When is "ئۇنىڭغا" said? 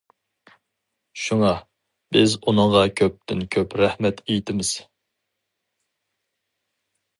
2.39-2.81